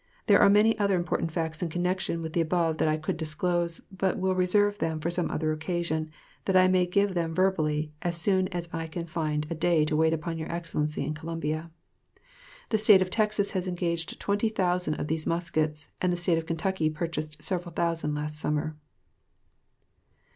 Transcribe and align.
There 0.25 0.39
are 0.41 0.49
many 0.49 0.75
other 0.79 0.95
important 0.95 1.31
facts 1.31 1.61
in 1.61 1.69
connection 1.69 2.23
with 2.23 2.33
the 2.33 2.41
above 2.41 2.79
that 2.79 2.87
I 2.87 2.97
could 2.97 3.17
disclose, 3.17 3.81
but 3.95 4.17
will 4.17 4.33
reserve 4.33 4.79
them 4.79 4.99
for 4.99 5.11
some 5.11 5.29
other 5.29 5.51
occasion, 5.51 6.09
that 6.45 6.55
I 6.55 6.67
may 6.67 6.87
give 6.87 7.13
them 7.13 7.35
verbally 7.35 7.93
as 8.01 8.17
soon 8.17 8.47
as 8.47 8.67
I 8.73 8.87
can 8.87 9.05
find 9.05 9.45
a 9.47 9.53
day 9.53 9.85
to 9.85 9.95
wait 9.95 10.11
upon 10.11 10.39
your 10.39 10.51
Excellency 10.51 11.05
in 11.05 11.13
Columbia. 11.13 11.69
The 12.69 12.79
State 12.79 13.03
of 13.03 13.11
Texas 13.11 13.51
has 13.51 13.67
engaged 13.67 14.19
twenty 14.19 14.49
thousand 14.49 14.93
(20,000) 14.95 15.01
of 15.01 15.07
these 15.07 15.27
muskets, 15.27 15.89
and 16.01 16.11
the 16.11 16.17
State 16.17 16.39
of 16.39 16.47
Kentucky 16.47 16.89
purchased 16.89 17.43
several 17.43 17.71
thousand 17.71 18.15
last 18.15 18.39
summer. 18.39 18.75